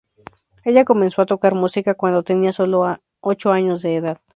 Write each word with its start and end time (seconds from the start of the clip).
Ella 0.65 0.83
comenzó 0.83 1.21
a 1.21 1.27
tocar 1.27 1.53
música 1.53 1.93
cuando 1.93 2.23
tenía 2.23 2.51
solo 2.51 2.97
ocho 3.21 3.51
años 3.51 3.83
de 3.83 3.97
edad. 3.97 4.21